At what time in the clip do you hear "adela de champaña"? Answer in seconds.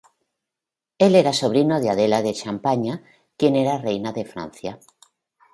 1.91-3.03